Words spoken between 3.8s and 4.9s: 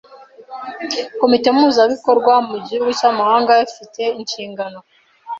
te inshingano